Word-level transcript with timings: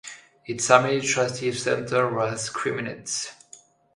Its 0.47 0.67
administrative 0.71 1.59
centre 1.59 2.11
was 2.11 2.49
Kremenets. 2.49 3.33